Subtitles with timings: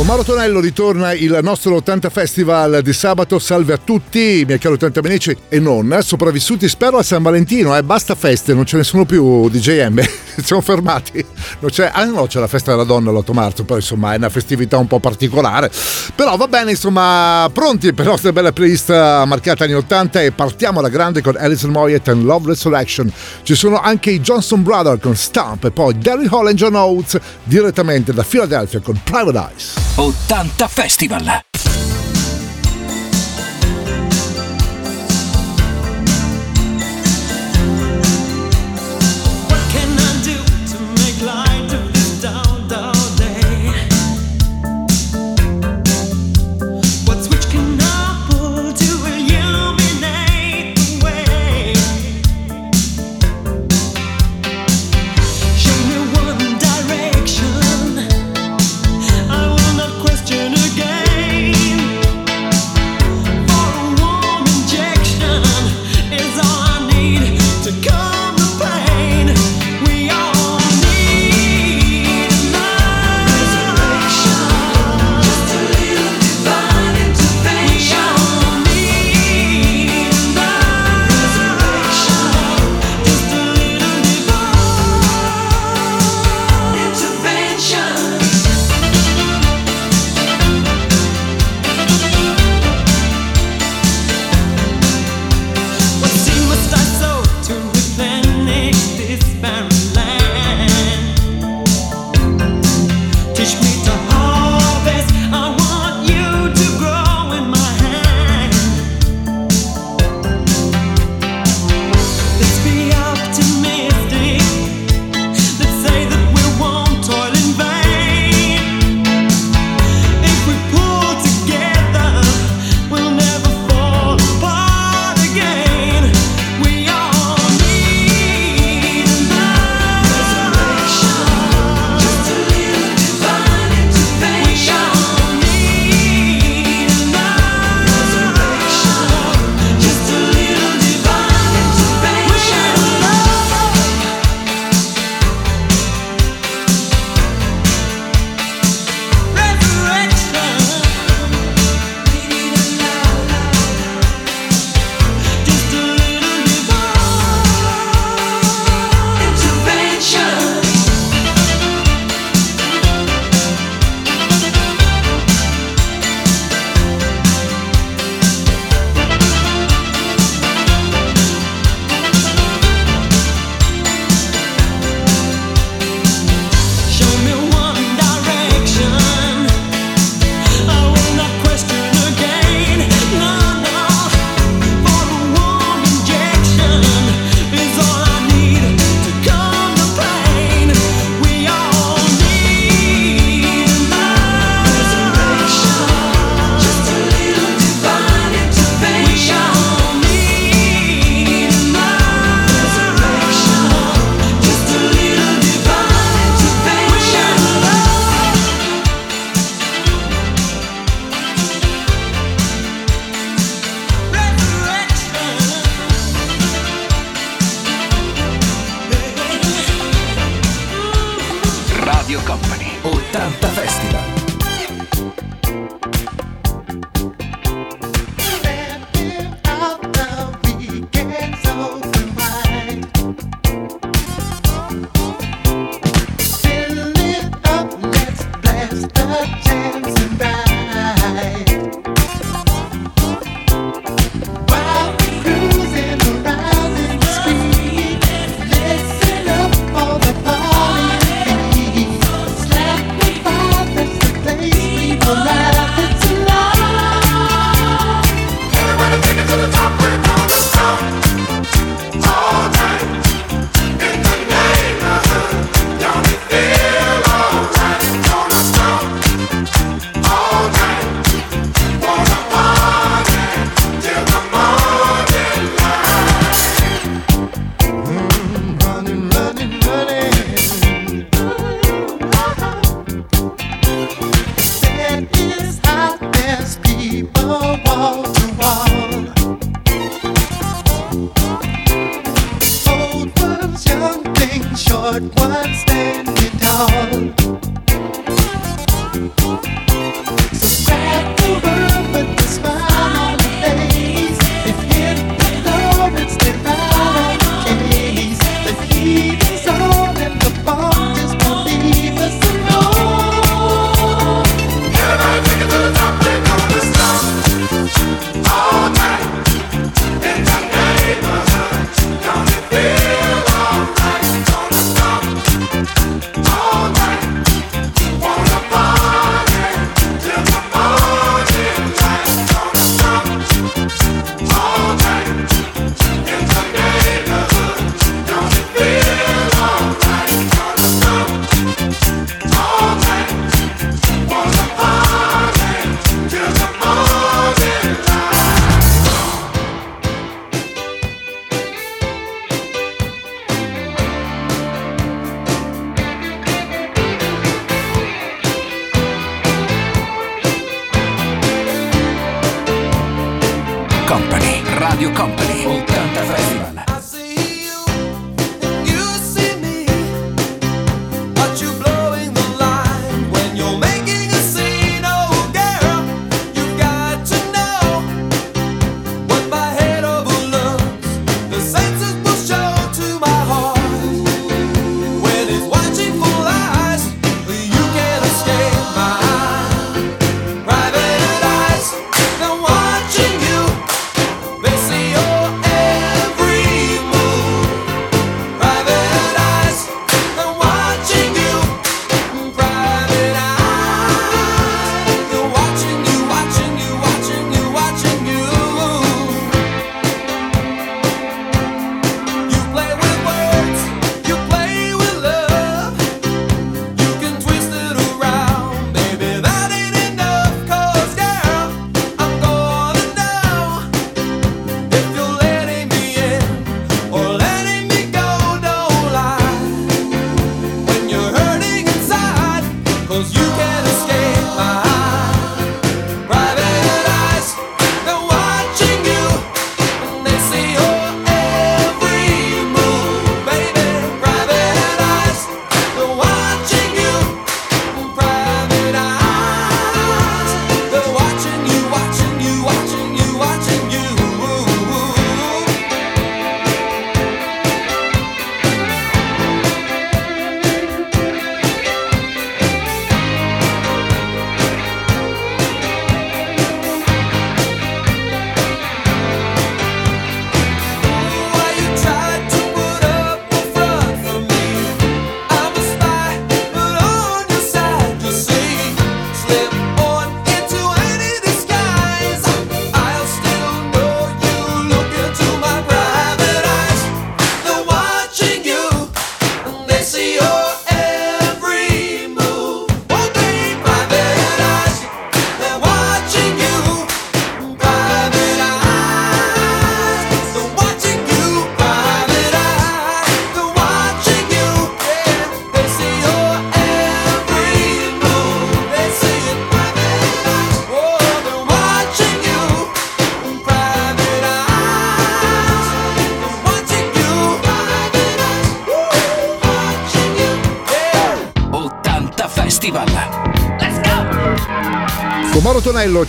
[0.00, 3.38] Con Mauro Tonello ritorna il nostro 80 Festival di sabato.
[3.38, 7.82] Salve a tutti, miei cari 80 amici e non, sopravvissuti spero a San Valentino, eh,
[7.82, 10.00] basta feste, non ce ne sono più DJM,
[10.42, 11.22] siamo fermati.
[11.58, 14.30] Non c'è, ah no, c'è la festa della donna l'8 marzo, però insomma è una
[14.30, 15.70] festività un po' particolare.
[16.14, 20.78] Però va bene, insomma, pronti per la nostra bella playlist marcata anni 80 e partiamo
[20.78, 23.12] alla grande con Alison Moyet and Love Resurrection.
[23.42, 28.22] Ci sono anche i Johnson Brothers con Stamp e poi e John Oates direttamente da
[28.22, 29.89] Philadelphia con Private Eyes.
[29.96, 31.49] 80 Festival.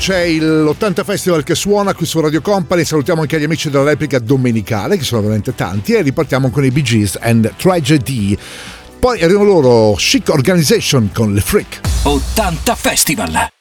[0.01, 2.83] C'è l'80 Festival che suona qui su Radio Company.
[2.83, 6.71] Salutiamo anche gli amici della replica domenicale, che sono veramente tanti, e ripartiamo con i
[6.71, 8.35] Bee Gees and Tragedy.
[8.99, 11.81] Poi arrivano loro Chic Organization con Le Freak.
[12.01, 13.60] 80 Festival.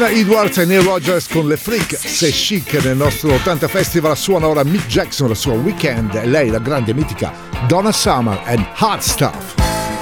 [0.00, 4.48] Anna Edwards e Neil Rogers con le Freak, se chic nel nostro 80 Festival suona
[4.48, 7.30] ora Mick Jackson la sua Weekend e lei la grande mitica
[7.68, 9.56] Donna Summer and Hot Stuff.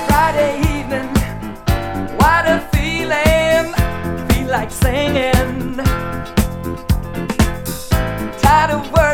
[0.06, 1.10] Friday evening,
[2.16, 3.74] what a feeling,
[4.28, 5.82] feel like singing.
[8.40, 9.07] Tired of working,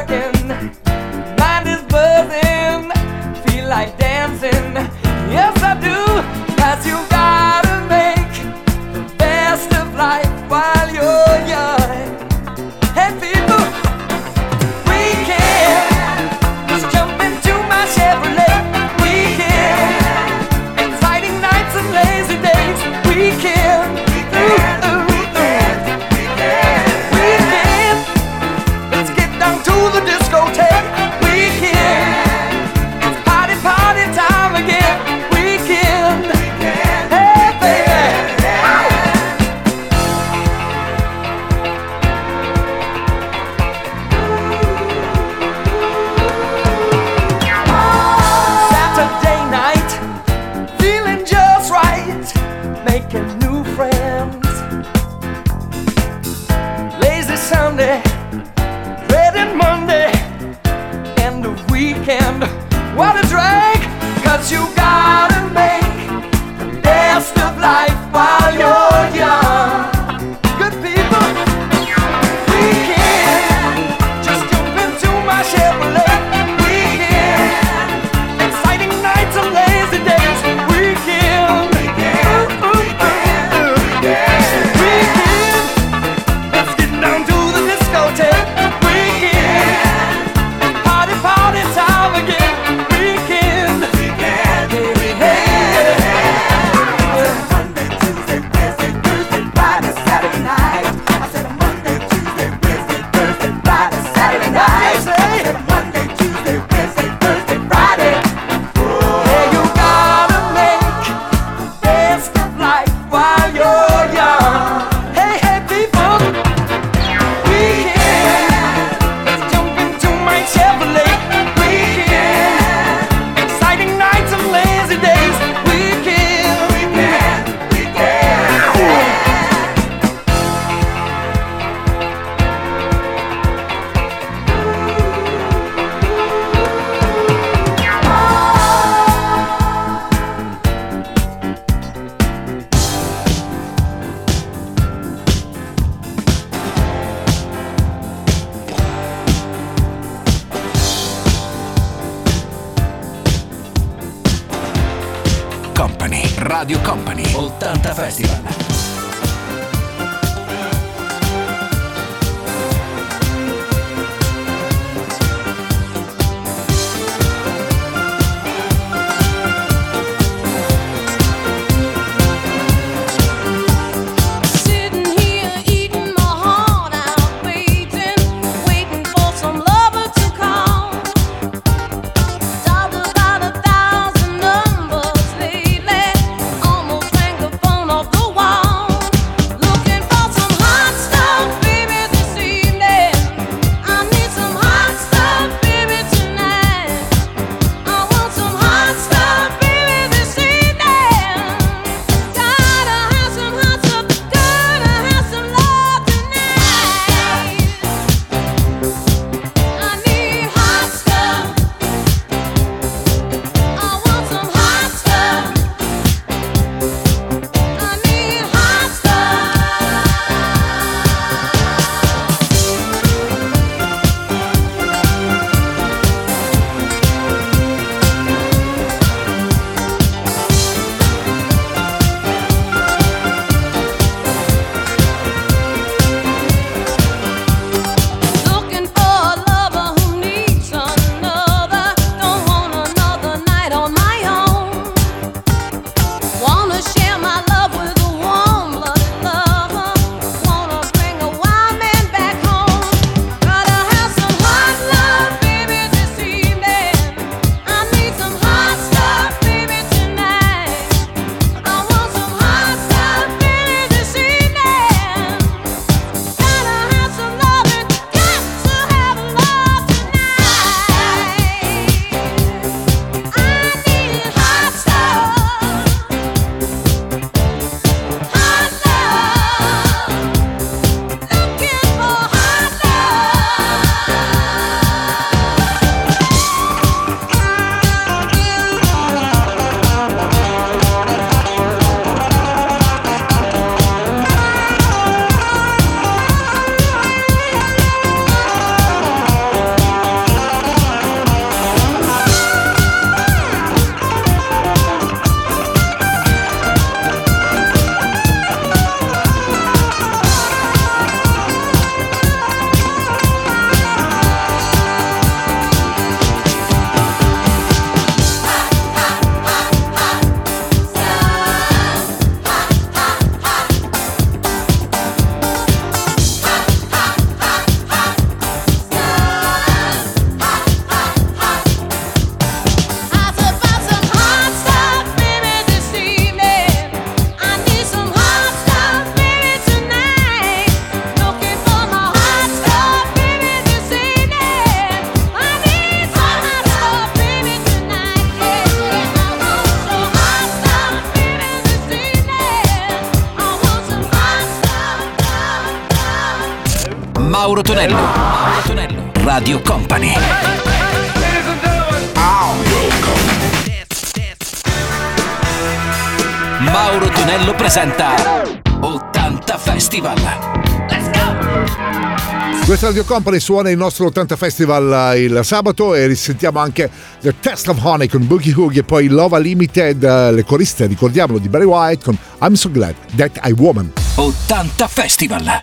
[372.84, 376.90] Radio Company suona il nostro 80 Festival il sabato e risentiamo anche
[377.22, 381.48] The Test of Honey con Boogie Hoogie e poi Lova Limited, le coriste, ricordiamolo, di
[381.48, 383.90] Barry White con I'm So Glad That I Woman.
[384.16, 385.62] 80 Festival.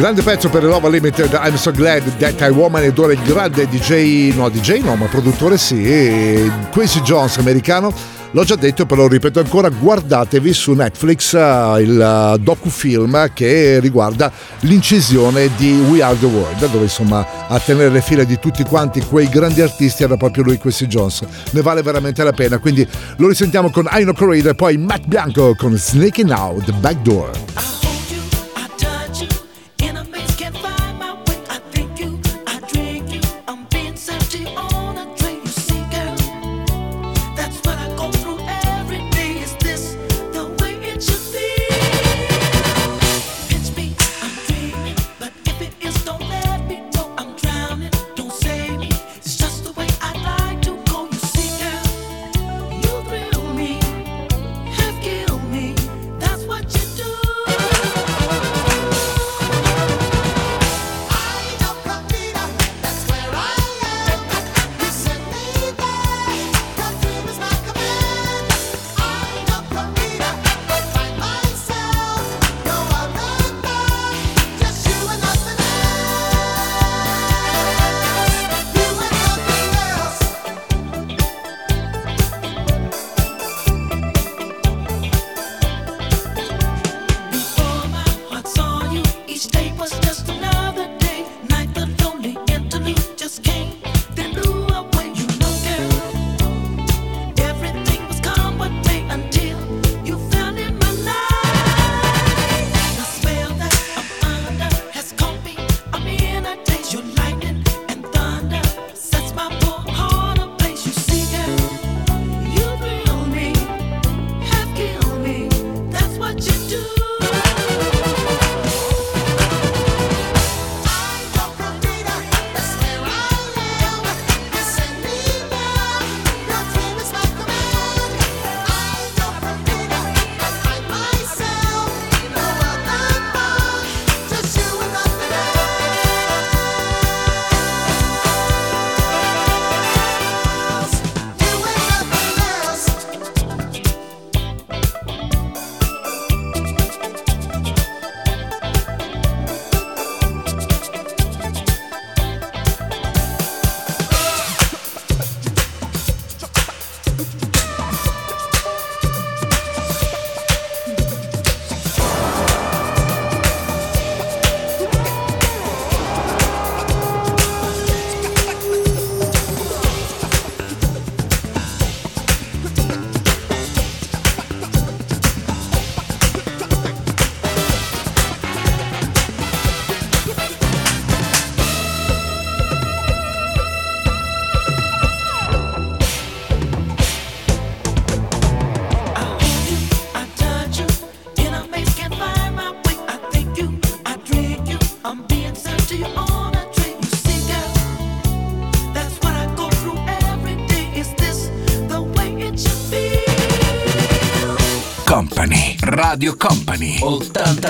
[0.00, 3.68] Grande pezzo per Love Limited, I'm so glad that I woman ed ora il grande
[3.68, 7.92] DJ, no DJ no, ma produttore sì, Quincy Jones americano.
[8.30, 13.78] L'ho già detto, però lo ripeto ancora, guardatevi su Netflix uh, il uh, docufilm che
[13.78, 18.62] riguarda l'incisione di We Are The World, dove insomma a tenere le file di tutti
[18.62, 21.26] quanti quei grandi artisti era proprio lui Quincy Jones.
[21.50, 25.54] Ne vale veramente la pena, quindi lo risentiamo con Aino Corrida e poi Matt Bianco
[25.54, 27.89] con Sneaking Out the Back Door.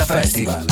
[0.07, 0.67] Festival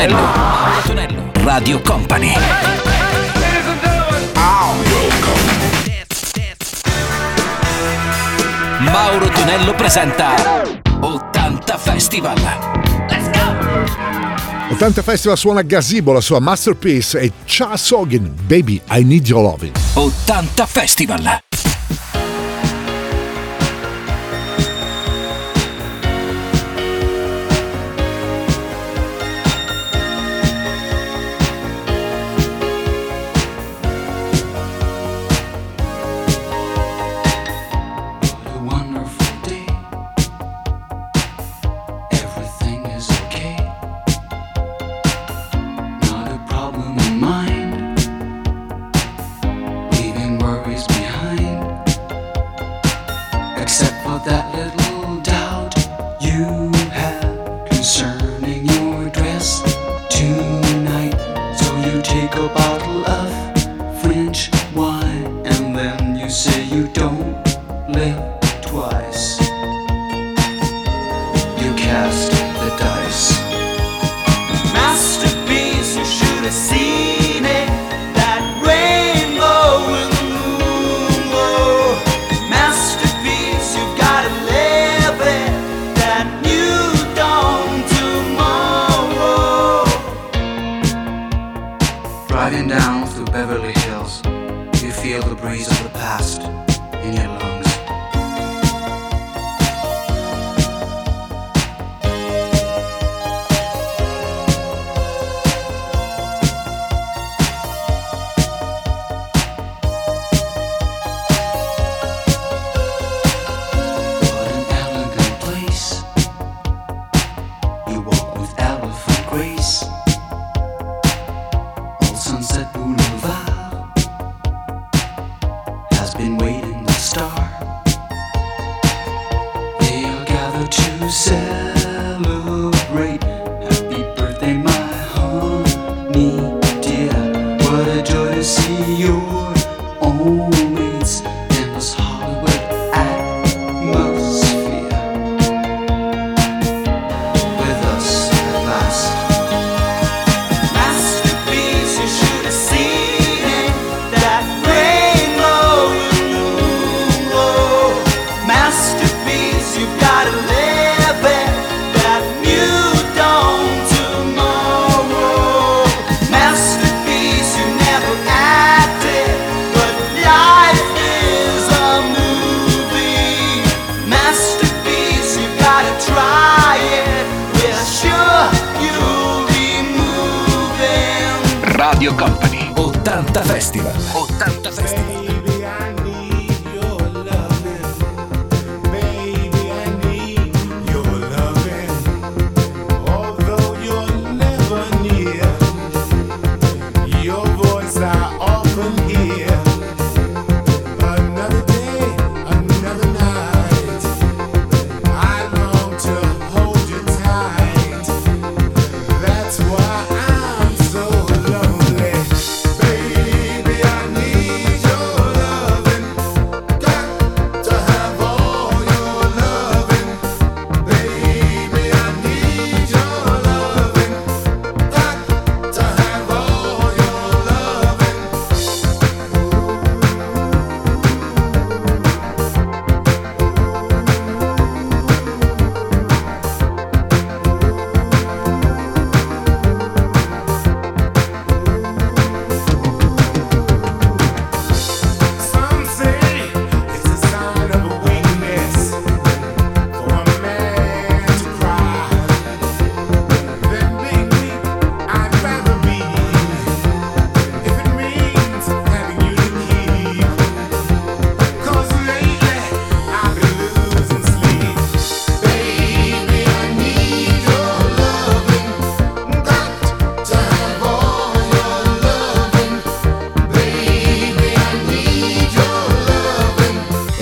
[0.00, 0.16] Mauro Tonello.
[0.16, 1.30] Mauro Tonello.
[1.44, 2.34] Radio Company.
[8.78, 10.34] Mauro Tonello presenta
[11.00, 12.34] 80 Festival.
[13.10, 14.74] Let's go!
[14.74, 19.72] 80 Festival suona Gazebo, la sua masterpiece e Cha Sogin, Baby I Need Your Loving.
[19.94, 21.49] 80 Festival.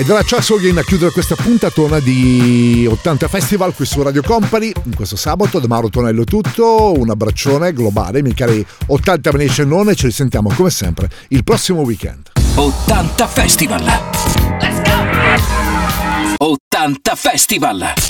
[0.08, 5.16] Charles Hogan a chiudere questa puntatona di 80 Festival qui su Radio Company in questo
[5.16, 10.50] sabato da Mauro Tonello tutto un abbraccione globale miei cari 80 Nation e ci risentiamo
[10.54, 12.30] come sempre il prossimo weekend.
[12.54, 13.84] 80 Festival.
[13.84, 16.46] Let's go!
[16.46, 18.08] 80 Festival